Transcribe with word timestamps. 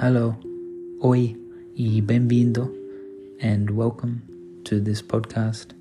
Hello, 0.00 0.36
oi 1.02 1.36
e 1.74 2.00
bem-vindo, 2.00 2.72
and 3.42 3.68
welcome 3.70 4.22
to 4.62 4.78
this 4.78 5.02
podcast, 5.02 5.74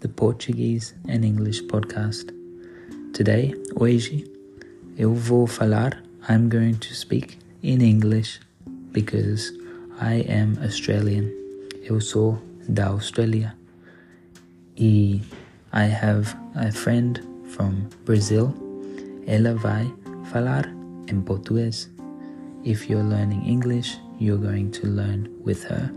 the 0.00 0.08
Portuguese 0.08 0.94
and 1.06 1.26
English 1.26 1.60
podcast. 1.64 2.32
Today, 3.12 3.54
hoje, 3.76 4.24
eu 4.96 5.12
vou 5.12 5.46
falar, 5.46 6.02
I'm 6.26 6.48
going 6.48 6.76
to 6.76 6.94
speak 6.94 7.36
in 7.62 7.82
English 7.82 8.40
because 8.92 9.52
I 10.00 10.24
am 10.26 10.56
Australian. 10.62 11.30
Eu 11.82 12.00
sou 12.00 12.38
da 12.66 12.86
Austrália. 12.86 13.54
E 14.74 15.20
I 15.70 15.84
have 15.84 16.34
a 16.54 16.72
friend 16.72 17.20
from 17.50 17.90
Brazil. 18.06 18.54
Ela 19.26 19.54
vai 19.54 19.84
falar 20.32 20.74
em 21.12 21.20
português. 21.20 21.90
If 22.64 22.88
you're 22.88 23.04
learning 23.04 23.44
English, 23.44 23.98
you're 24.18 24.38
going 24.38 24.70
to 24.70 24.86
learn 24.86 25.28
with 25.44 25.64
her. 25.64 25.92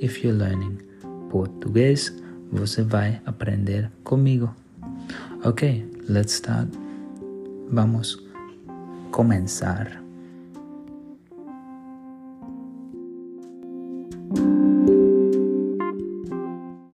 If 0.00 0.22
you're 0.22 0.32
learning 0.32 0.80
Portuguese, 1.28 2.12
você 2.52 2.84
vai 2.84 3.20
aprender 3.26 3.90
comigo. 4.04 4.54
Ok, 5.44 5.84
let's 6.08 6.34
start. 6.34 6.68
Vamos 7.72 8.16
começar. 9.10 10.00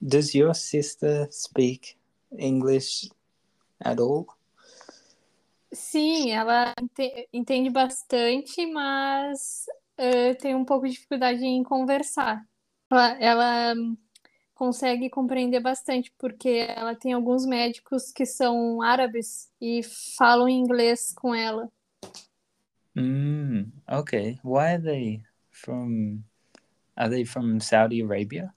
Does 0.03 0.35
your 0.35 0.55
sister 0.55 1.27
speak 1.31 1.97
English 2.37 3.09
at 3.81 3.99
all? 3.99 4.27
Sim, 5.73 6.31
ela 6.33 6.75
ente- 6.81 7.29
entende 7.33 7.71
bastante, 7.71 8.67
mas 8.67 9.67
eh, 9.97 10.35
tem 10.35 10.55
um 10.55 10.65
pouco 10.65 10.87
de 10.87 10.93
dificuldade 10.95 11.45
em 11.45 11.63
conversar. 11.63 12.45
Ela, 12.91 13.21
ela, 13.23 13.75
hum, 13.75 13.97
consegue 14.55 15.09
compreender 15.11 15.61
bastante, 15.61 16.13
porque 16.19 16.67
ela 16.69 16.95
tem 16.97 17.13
alguns 17.13 17.47
médicos 17.47 18.11
que 18.13 18.27
são 18.27 18.83
árabes 18.83 19.51
e 19.61 19.81
falam 20.19 20.49
inglês 20.49 21.13
com 21.15 21.35
ela. 21.35 21.71
Mm, 22.97 23.71
okay. 23.89 24.41
Why 24.43 24.75
are 24.75 24.83
they 24.83 25.23
from? 25.51 26.25
Are 26.97 27.09
they 27.09 27.25
from 27.25 27.61
Saudi 27.61 28.03
Arabia? 28.03 28.53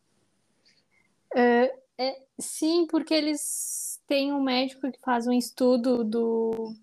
Eh, 1.35 1.71
é- 1.97 2.21
sim, 2.39 2.87
porque 2.87 3.13
eles 3.13 4.01
têm 4.07 4.33
um 4.33 4.41
médico 4.43 4.91
que 4.91 4.99
faz 4.99 5.27
um 5.27 5.31
estudo 5.33 6.03
do, 6.03 6.75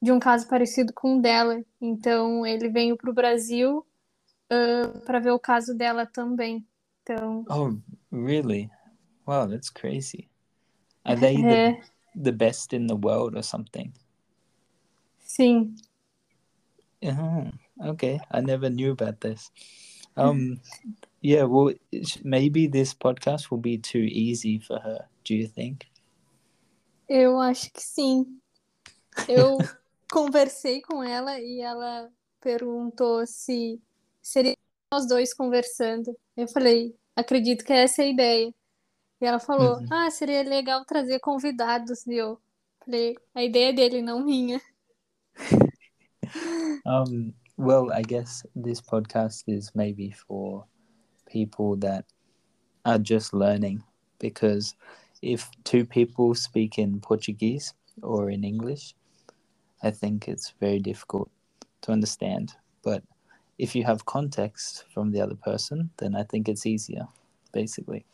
de 0.00 0.12
um 0.12 0.18
caso 0.18 0.48
parecido 0.48 0.92
com 0.92 1.18
o 1.18 1.20
dela. 1.20 1.64
Então, 1.80 2.46
ele 2.46 2.68
veio 2.68 2.96
para 2.96 3.10
o 3.10 3.14
Brasil 3.14 3.84
para 5.04 5.18
ver 5.18 5.30
o 5.30 5.38
caso 5.38 5.74
dela 5.74 6.06
também. 6.06 6.66
Então, 7.02 7.44
Oh, 7.48 7.76
really? 8.10 8.70
Wow, 9.26 9.48
that's 9.48 9.70
crazy. 9.70 10.28
Are 11.04 11.18
they 11.18 11.36
the, 11.36 11.54
é, 11.54 11.80
the 12.14 12.32
best 12.32 12.74
in 12.74 12.86
the 12.86 12.94
world 12.94 13.36
or 13.36 13.42
something? 13.42 13.92
sim. 15.20 15.74
Oh, 17.02 17.50
okay. 17.90 18.20
I 18.30 18.40
never 18.40 18.70
knew 18.70 18.90
about 18.90 19.20
this. 19.20 19.50
Um, 20.16 20.60
yeah. 21.20 21.44
Well, 21.44 21.74
maybe 22.24 22.66
this 22.66 22.92
podcast 22.92 23.50
will 23.50 23.58
be 23.58 23.78
too 23.78 24.06
easy 24.10 24.58
for 24.58 24.80
her. 24.80 25.06
Do 25.24 25.34
you 25.34 25.46
think? 25.46 25.86
Eu 27.08 27.38
acho 27.40 27.70
que 27.72 27.80
sim. 27.80 28.26
Eu 29.28 29.58
conversei 30.10 30.80
com 30.82 31.02
ela 31.02 31.38
e 31.40 31.60
ela 31.60 32.10
perguntou 32.40 33.26
se 33.26 33.80
seria 34.22 34.56
nós 34.92 35.06
dois 35.06 35.34
conversando. 35.34 36.16
Eu 36.36 36.48
falei, 36.48 36.94
acredito 37.14 37.64
que 37.64 37.72
essa 37.72 38.02
é 38.02 38.06
a 38.06 38.08
ideia. 38.08 38.54
E 39.20 39.26
ela 39.26 39.38
falou, 39.38 39.78
Uhum. 39.78 39.86
ah, 39.90 40.10
seria 40.10 40.42
legal 40.42 40.84
trazer 40.84 41.18
convidados. 41.20 42.06
E 42.06 42.14
eu 42.14 42.40
falei, 42.84 43.16
a 43.34 43.42
ideia 43.42 43.70
é 43.70 43.72
dele, 43.72 44.02
não 44.02 44.24
minha. 44.24 44.60
Um, 46.84 47.32
well, 47.56 47.90
I 47.92 48.02
guess 48.02 48.46
this 48.54 48.80
podcast 48.80 49.44
is 49.46 49.70
maybe 49.74 50.12
for 50.12 50.64
people 51.26 51.76
that 51.76 52.04
are 52.84 52.98
just 52.98 53.32
learning 53.32 53.82
because 54.18 54.74
if 55.22 55.48
two 55.64 55.84
people 55.86 56.34
speak 56.34 56.78
in 56.78 57.00
Portuguese 57.00 57.74
or 58.02 58.30
in 58.30 58.44
English, 58.44 58.94
I 59.82 59.90
think 59.90 60.28
it's 60.28 60.52
very 60.60 60.78
difficult 60.80 61.30
to 61.82 61.92
understand. 61.92 62.54
But 62.82 63.02
if 63.58 63.74
you 63.74 63.84
have 63.84 64.04
context 64.04 64.84
from 64.92 65.10
the 65.12 65.20
other 65.20 65.36
person, 65.36 65.90
then 65.98 66.14
I 66.16 66.24
think 66.24 66.48
it's 66.48 66.66
easier, 66.66 67.06
basically. 67.52 68.04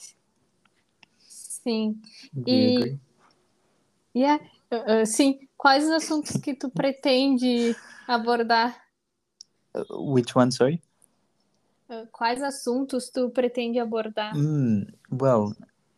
Sim. 1.18 2.00
Do 2.34 2.50
you 2.54 2.68
E- 2.68 2.76
agree? 2.76 2.98
E 4.14 4.22
é, 4.24 4.34
ah, 4.70 5.00
ah, 5.00 5.06
sim, 5.06 5.48
quais 5.56 5.84
os 5.84 5.90
assuntos 5.90 6.36
que 6.36 6.54
tu 6.54 6.68
pretende 6.70 7.74
abordar? 8.06 8.80
Uh, 9.74 9.82
which 10.12 10.36
one, 10.36 10.52
sorry? 10.52 10.80
Ah, 11.88 12.06
Quais 12.12 12.40
assuntos 12.42 13.10
tu 13.10 13.28
pretende 13.30 13.78
abordar? 13.80 14.34
Mm, 14.34 14.86
well, 15.10 15.52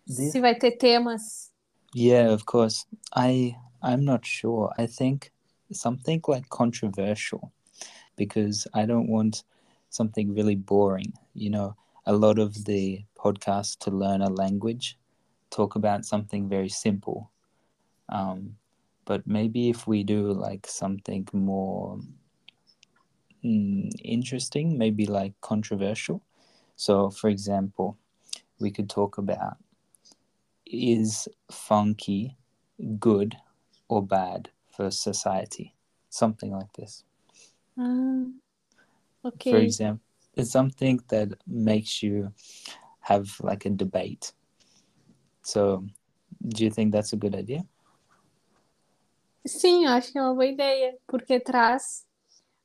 this 0.07 0.33
Se 0.33 0.41
vai 0.41 0.55
ter 0.59 0.73
temas. 0.79 1.53
Yeah, 1.95 2.33
of 2.33 2.45
course. 2.47 2.87
I 3.15 3.57
I'm 3.83 4.05
not 4.05 4.25
sure. 4.27 4.73
I 4.79 4.87
think 4.87 5.31
something 5.73 6.23
like 6.29 6.49
controversial 6.49 7.53
because 8.17 8.67
I 8.75 8.87
don't 8.87 9.09
want 9.09 9.45
something 9.91 10.35
really 10.35 10.57
boring. 10.57 11.13
You 11.35 11.51
know, 11.51 11.77
a 12.07 12.13
lot 12.13 12.39
of 12.39 12.65
the 12.65 13.05
podcasts 13.17 13.79
to 13.81 13.91
learn 13.91 14.23
a 14.23 14.31
language 14.31 14.99
talk 15.51 15.77
about 15.77 16.05
something 16.05 16.49
very 16.49 16.69
simple. 16.69 17.31
Um, 18.09 18.57
but 19.05 19.27
maybe 19.27 19.69
if 19.71 19.87
we 19.87 20.03
do 20.03 20.33
like 20.33 20.67
something 20.67 21.29
more 21.33 21.99
mm, 23.45 23.91
interesting, 24.03 24.77
maybe 24.79 25.07
like 25.07 25.35
controversial. 25.41 26.23
So, 26.77 27.11
for 27.11 27.29
example, 27.31 27.97
we 28.61 28.71
could 28.71 28.91
talk 28.91 29.19
about 29.19 29.57
is 30.67 31.29
funky 31.51 32.37
good 32.99 33.37
or 33.89 34.05
bad 34.05 34.51
for 34.77 34.91
society? 34.91 35.75
Something 36.11 36.53
like 36.53 36.73
this. 36.75 37.05
Ah, 37.79 38.25
ok. 39.23 39.51
For 39.51 39.59
example, 39.59 40.05
it's 40.35 40.51
something 40.51 41.01
that 41.09 41.29
makes 41.47 42.03
you 42.03 42.33
have 43.01 43.29
like 43.41 43.67
a 43.67 43.71
debate. 43.71 44.33
So, 45.43 45.85
do 46.43 46.65
you 46.65 46.71
think 46.71 46.93
that's 46.93 47.13
a 47.13 47.17
good 47.17 47.35
idea? 47.35 47.65
Sim, 49.47 49.87
acho 49.87 50.13
que 50.13 50.19
é 50.19 50.23
uma 50.23 50.35
boa 50.35 50.47
ideia, 50.47 50.99
porque 51.07 51.39
traz 51.39 52.05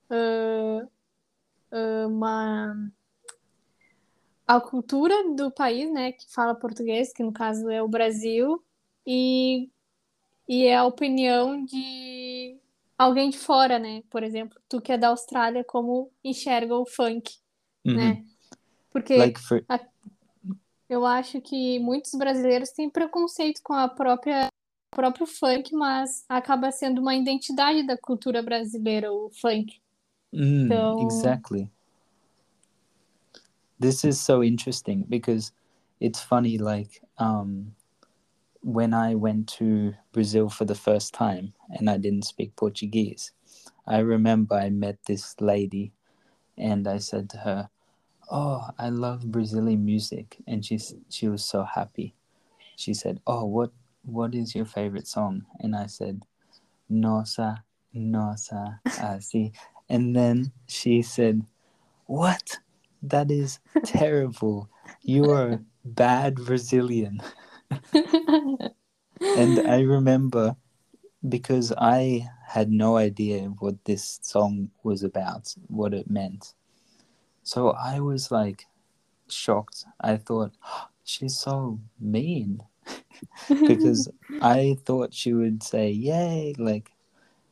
ah, 0.10 0.88
uma 2.06 2.92
a 4.48 4.60
cultura 4.60 5.16
do 5.34 5.50
país, 5.50 5.90
né, 5.94 6.12
que 6.12 6.26
fala 6.34 6.54
português, 6.54 7.14
que 7.14 7.24
no 7.24 7.32
caso 7.32 7.70
é 7.70 7.82
o 7.82 7.88
Brasil, 7.88 8.62
e, 9.08 9.70
e 10.52 10.66
é 10.66 10.76
a 10.76 10.84
opinião 10.84 11.64
de 11.64 12.58
alguém 12.98 13.30
de 13.30 13.38
fora, 13.38 13.80
né? 13.80 14.04
Por 14.10 14.22
exemplo, 14.22 14.60
tu 14.68 14.82
que 14.82 14.92
é 14.92 14.98
da 14.98 15.08
Austrália, 15.08 15.64
como 15.64 16.12
enxerga 16.22 16.76
o 16.76 16.86
funk, 16.86 17.38
Mhm. 17.86 17.96
né? 17.96 18.26
Porque 18.92 19.16
Like 19.16 19.40
for 19.40 19.64
eu 20.90 21.06
acho 21.06 21.40
que 21.40 21.80
muitos 21.80 22.12
brasileiros 22.16 22.72
têm 22.72 22.90
preconceito 22.90 23.62
com 23.64 23.72
a 23.72 23.88
própria 23.88 24.48
o 24.94 24.96
próprio 24.98 25.26
funk, 25.26 25.74
mas 25.74 26.26
acaba 26.28 26.70
sendo 26.70 27.00
uma 27.00 27.16
identidade 27.16 27.88
da 27.88 27.98
cultura 27.98 28.44
brasileira, 28.44 29.10
o 29.10 29.30
funk. 29.30 29.82
Mm, 30.34 30.68
So- 30.68 31.00
exactly. 31.02 31.70
This 33.80 34.04
is 34.04 34.20
so 34.20 34.44
interesting 34.44 35.06
because 35.08 35.54
it's 36.02 36.22
funny. 36.22 36.58
Like 36.58 37.02
um, 37.18 37.72
when 38.62 38.94
I 38.94 39.16
went 39.16 39.48
to 39.60 39.94
Brazil 40.12 40.50
for 40.50 40.66
the 40.66 40.76
first 40.76 41.14
time 41.14 41.54
and 41.70 41.90
I 41.90 41.98
didn't 41.98 42.26
speak 42.26 42.56
Portuguese, 42.56 43.32
I 43.88 44.00
remember 44.00 44.56
I 44.56 44.70
met 44.70 44.98
this 45.08 45.36
lady, 45.42 45.94
and 46.58 46.88
I 46.88 47.00
said 47.00 47.30
to 47.32 47.38
her, 47.38 47.70
"Oh, 48.30 48.70
I 48.78 48.90
love 48.90 49.32
Brazilian 49.32 49.84
music," 49.86 50.38
and 50.48 50.64
she 50.66 50.80
she 51.10 51.28
was 51.28 51.44
so 51.44 51.64
happy. 51.64 52.16
She 52.76 52.94
said, 52.94 53.20
"Oh, 53.26 53.46
what 53.46 53.72
what 54.04 54.36
is 54.36 54.56
your 54.56 54.66
favorite 54.66 55.08
song?" 55.08 55.46
And 55.60 55.76
I 55.76 55.88
said, 55.88 56.26
"Nossa, 56.90 57.64
nossa, 57.94 58.80
assim." 58.86 59.54
And 59.92 60.16
then 60.16 60.54
she 60.68 61.02
said, 61.02 61.42
What? 62.06 62.60
That 63.04 63.30
is 63.30 63.60
terrible. 63.84 64.70
You 65.02 65.32
are 65.32 65.60
bad 65.84 66.36
Brazilian. 66.36 67.22
And 69.38 69.60
I 69.68 69.82
remember 69.98 70.56
because 71.28 71.72
I 71.78 72.28
had 72.48 72.72
no 72.72 72.98
idea 72.98 73.44
what 73.60 73.86
this 73.86 74.20
song 74.22 74.72
was 74.84 75.04
about, 75.04 75.54
what 75.68 75.94
it 75.94 76.10
meant. 76.10 76.54
So 77.44 77.72
I 77.72 78.00
was 78.00 78.32
like 78.32 78.66
shocked. 79.28 79.86
I 80.00 80.18
thought 80.18 80.54
she's 81.04 81.38
so 81.38 81.80
mean 82.00 82.64
because 83.50 84.10
I 84.42 84.78
thought 84.86 85.14
she 85.14 85.34
would 85.34 85.64
say, 85.64 85.90
"Yay, 85.92 86.54
like 86.58 86.92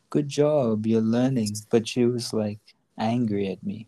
good 0.10 0.28
job, 0.28 0.86
you're 0.86 1.02
learning." 1.02 1.56
But 1.70 1.88
she 1.88 2.06
was 2.06 2.34
like 2.34 2.60
angry 2.98 3.48
at 3.50 3.64
me 3.64 3.88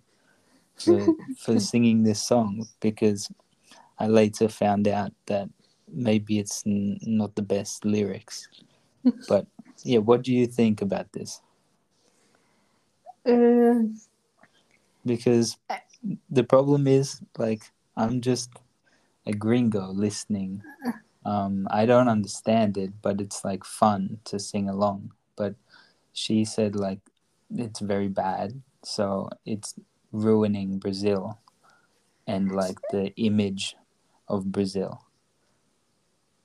for 0.75 1.15
for 1.37 1.59
singing 1.71 2.03
this 2.03 2.21
song 2.21 2.67
because 2.79 3.31
I 3.99 4.07
later 4.07 4.47
found 4.47 4.87
out 4.87 5.13
that 5.27 5.49
maybe 5.91 6.39
it's 6.39 6.65
n- 6.65 6.99
not 7.03 7.35
the 7.35 7.41
best 7.41 7.85
lyrics. 7.85 8.47
but 9.27 9.45
yeah, 9.83 9.99
what 9.99 10.23
do 10.23 10.33
you 10.33 10.47
think 10.47 10.81
about 10.81 11.11
this? 11.13 11.41
Uh, 13.25 13.83
Because 15.05 15.57
the 16.29 16.43
problem 16.43 16.87
is 16.87 17.21
like 17.37 17.71
I'm 17.97 18.21
just 18.21 18.49
a 19.25 19.33
gringo 19.33 19.87
listening. 19.91 20.63
Um, 21.25 21.67
I 21.71 21.85
don't 21.85 22.07
understand 22.09 22.77
it, 22.77 23.01
but 23.01 23.21
it's 23.21 23.43
like 23.45 23.63
fun 23.63 24.19
to 24.25 24.39
sing 24.39 24.69
along. 24.69 25.13
But 25.35 25.55
she 26.13 26.45
said 26.45 26.75
like 26.75 26.99
it's 27.55 27.79
very 27.79 28.07
bad, 28.09 28.61
so 28.83 29.29
it's 29.45 29.75
ruining 30.11 30.79
Brazil 30.79 31.39
and 32.27 32.51
like 32.51 32.77
the 32.89 33.13
image 33.15 33.75
of 34.27 34.51
Brazil. 34.51 35.01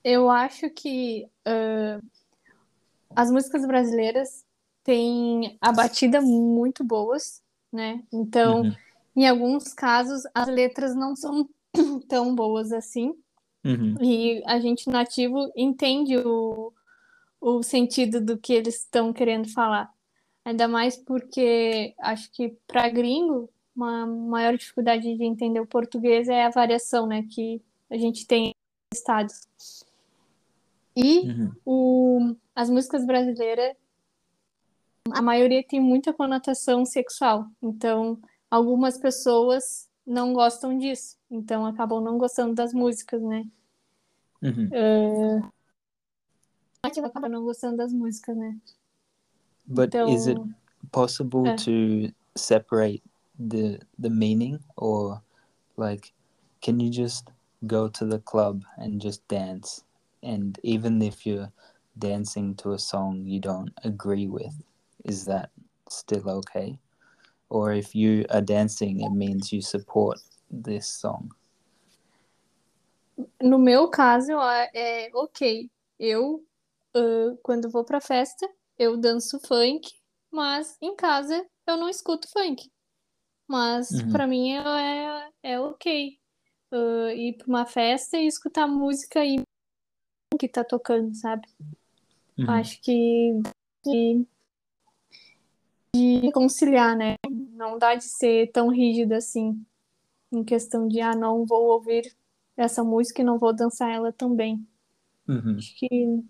Eu 0.08 0.30
acho 0.30 0.70
que 0.70 1.28
ah, 1.44 1.98
as 3.16 3.28
músicas 3.28 3.66
brasileiras 3.66 4.44
têm 4.84 5.58
a 5.60 5.72
batida 5.72 6.22
muito 6.22 6.84
boas, 6.84 7.42
né? 7.72 8.04
Então, 8.12 8.62
Uhum. 8.62 8.72
em 9.16 9.28
alguns 9.28 9.74
casos, 9.74 10.22
as 10.32 10.46
letras 10.46 10.94
não 10.94 11.16
são 11.16 11.48
tão 12.08 12.36
boas 12.36 12.72
assim. 12.72 13.16
Mhm. 13.64 13.96
E 14.00 14.42
a 14.46 14.60
gente 14.60 14.88
nativo 14.88 15.50
entende 15.56 16.16
o, 16.18 16.72
o 17.40 17.64
sentido 17.64 18.20
do 18.20 18.38
que 18.38 18.52
eles 18.52 18.76
estão 18.76 19.12
querendo 19.12 19.48
falar. 19.52 19.92
Ainda 20.44 20.68
mais 20.68 20.96
porque 20.96 21.96
acho 21.98 22.30
que 22.30 22.56
para 22.68 22.88
gringo, 22.88 23.50
uma 23.74 24.06
maior 24.06 24.56
dificuldade 24.56 25.02
de 25.16 25.24
entender 25.24 25.58
o 25.58 25.66
português 25.66 26.28
é 26.28 26.44
a 26.44 26.50
variação, 26.50 27.08
né, 27.08 27.26
que 27.28 27.60
a 27.90 27.96
gente 27.96 28.24
tem 28.24 28.54
estados. 28.94 29.48
E 30.96 31.26
Mhm. 31.26 31.52
o, 31.64 32.34
as 32.54 32.70
músicas 32.70 33.06
brasileiras, 33.06 33.76
a 35.12 35.20
maioria 35.20 35.62
tem 35.62 35.78
muita 35.80 36.12
conotação 36.12 36.84
sexual. 36.84 37.46
Então, 37.62 38.18
algumas 38.50 38.98
pessoas 38.98 39.88
não 40.06 40.32
gostam 40.32 40.78
disso. 40.78 41.18
Então, 41.30 41.66
acabam 41.66 42.02
não 42.02 42.16
gostando 42.16 42.54
das 42.54 42.72
músicas, 42.72 43.20
né? 43.22 43.44
Mhm. 44.42 44.70
Acabam 47.04 47.30
não 47.30 47.44
gostando 47.44 47.76
das 47.76 47.92
músicas, 47.92 48.36
né? 48.36 48.58
But 49.66 49.88
Então, 49.88 50.08
is 50.08 50.26
it 50.26 50.40
possible 50.92 51.50
uh. 51.50 51.56
to 51.56 52.14
separate 52.36 53.02
the 53.38 53.80
the 53.98 54.08
meaning 54.08 54.58
or 54.76 55.20
like 55.76 56.12
can 56.60 56.78
you 56.80 56.90
just 56.90 57.26
go 57.66 57.88
to 57.88 58.06
the 58.06 58.18
club 58.20 58.62
and 58.78 59.00
just 59.00 59.22
dance 59.28 59.82
and 60.26 60.58
even 60.62 61.00
if 61.02 61.26
you're 61.26 61.50
dancing 61.98 62.54
to 62.54 62.72
a 62.72 62.78
song 62.78 63.24
you 63.24 63.40
don't 63.40 63.72
agree 63.84 64.26
with 64.26 64.54
is 65.04 65.24
that 65.24 65.50
still 65.88 66.28
okay 66.28 66.78
or 67.48 67.72
if 67.72 67.94
you 67.94 68.24
are 68.30 68.42
dancing 68.42 69.00
it 69.00 69.12
means 69.12 69.52
you 69.52 69.62
support 69.62 70.18
this 70.50 70.86
song 70.86 71.30
no 73.42 73.58
meu 73.58 73.88
caso, 73.88 74.32
é 74.74 75.10
ok. 75.14 75.70
Eu, 75.98 76.44
ah, 76.94 77.36
quando 77.42 77.70
vou 77.70 77.84
pra 77.84 78.00
festa, 78.00 78.46
eu 78.78 78.96
danço 78.96 79.40
funk, 79.40 79.90
mas 80.30 80.76
em 80.82 80.94
casa 80.94 81.44
eu 81.66 81.76
não 81.76 81.88
escuto 81.88 82.28
funk. 82.30 82.70
Mas 83.48 83.90
Uhum. 83.90 84.12
pra 84.12 84.26
mim 84.26 84.52
é, 84.52 85.30
é 85.42 85.60
ok. 85.60 86.18
Ah, 86.72 87.14
ir 87.14 87.36
pra 87.38 87.46
uma 87.46 87.66
festa 87.66 88.18
e 88.18 88.26
escutar 88.26 88.66
música 88.66 89.24
e 89.24 89.40
que 90.38 90.48
tá 90.48 90.64
tocando, 90.64 91.14
sabe? 91.14 91.46
Mhm. 92.36 92.50
Acho 92.50 92.80
que 92.82 93.40
de, 93.84 94.26
de 95.94 96.32
conciliar, 96.32 96.96
né? 96.96 97.14
Não 97.52 97.78
dá 97.78 97.94
de 97.94 98.04
ser 98.04 98.50
tão 98.52 98.68
rígido 98.68 99.12
assim, 99.12 99.64
em 100.32 100.44
questão 100.44 100.88
de, 100.88 101.00
ah, 101.00 101.14
não 101.14 101.46
vou 101.46 101.66
ouvir 101.66 102.14
essa 102.56 102.82
música 102.82 103.22
e 103.22 103.24
não 103.24 103.38
vou 103.38 103.54
dançar 103.54 103.90
ela 103.90 104.12
também. 104.12 104.66
Mhm. 105.26 105.56
Acho 105.56 105.74
que 105.76 106.24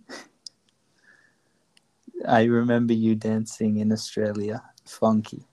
I 2.25 2.49
remember 2.49 2.94
you 2.94 3.14
dancing 3.14 3.78
in 3.78 3.92
Australia, 3.92 4.62
funky. 4.84 5.46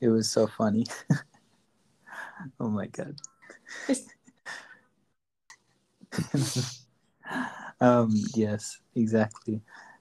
It 0.00 0.08
was 0.08 0.30
so 0.30 0.46
funny. 0.46 0.84
oh 2.60 2.68
my 2.68 2.86
god. 2.88 3.16
um 7.84 8.10
yes, 8.34 8.80
exactly. 8.94 9.60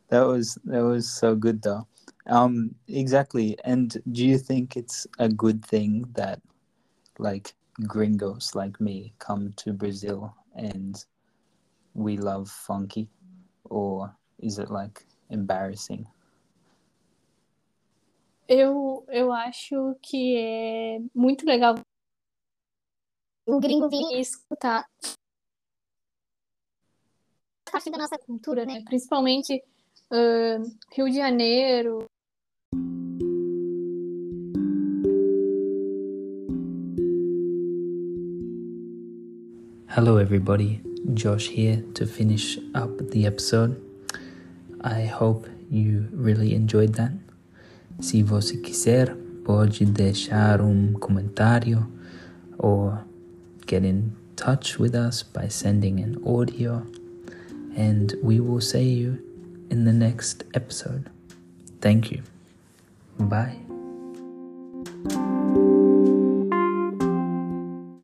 That 0.10 0.22
was 0.22 0.58
that 0.66 0.84
was 0.84 1.12
so 1.12 1.36
good 1.36 1.62
though. 1.62 1.88
Um 2.28 2.76
exactly. 2.88 3.58
And 3.66 3.90
do 4.12 4.26
you 4.26 4.38
think 4.38 4.78
it's 4.78 5.08
a 5.20 5.28
good 5.28 5.66
thing 5.66 6.06
that 6.14 6.40
like 7.20 7.54
gringos 7.88 8.56
like 8.56 8.80
me 8.80 9.14
come 9.20 9.54
to 9.58 9.74
Brazil 9.74 10.34
and 10.56 11.04
we 11.94 12.18
love 12.18 12.50
funky 12.50 13.10
or 13.66 14.16
is 14.40 14.60
it 14.60 14.70
like 14.70 15.06
embarrassing? 15.30 16.08
eu, 18.48 19.06
eu 19.08 19.32
acho 19.32 19.96
que 20.02 20.38
é 20.38 21.00
muito 21.16 21.46
legal 21.46 21.76
o 23.48 23.60
gringo 23.60 23.90
vir 23.90 24.18
e 24.18 24.22
escutar 24.22 24.86
parte 27.74 27.90
da 27.90 27.98
nossa 27.98 28.20
cultura, 28.20 28.66
né? 28.66 28.84
Principalmente 28.86 29.64
ah, 30.12 30.62
Rio 30.96 31.10
de 31.10 31.16
Janeiro. 31.16 32.06
Hello, 39.88 40.20
everybody. 40.20 40.84
Josh 41.16 41.50
here 41.50 41.82
to 41.96 42.06
finish 42.06 42.60
up 42.76 43.04
the 43.10 43.26
episode. 43.26 43.76
I 44.82 45.08
hope 45.08 45.50
you 45.72 46.08
really 46.14 46.54
enjoyed 46.54 46.94
that. 46.94 47.14
Se 48.00 48.22
você 48.22 48.58
quiser, 48.58 49.16
pode 49.44 49.84
deixar 49.86 50.62
um 50.62 50.94
comentário 50.94 51.88
or 52.60 53.04
get 53.68 53.84
in 53.84 54.12
touch 54.36 54.80
with 54.80 54.94
us 54.94 55.24
by 55.24 55.48
sending 55.50 56.04
an 56.04 56.22
audio, 56.24 56.86
and 57.76 58.14
we 58.22 58.40
will 58.40 58.62
see 58.62 58.90
you 58.94 59.20
in 59.70 59.86
the 59.86 59.94
next 59.94 60.44
episode. 60.54 61.10
Thank 61.82 62.12
you. 62.12 62.22
Bye. 63.20 63.58